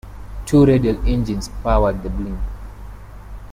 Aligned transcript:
Two 0.47 0.65
radial 0.65 0.99
engines 1.07 1.49
powered 1.61 2.01
the 2.01 2.09
blimp. 2.09 2.39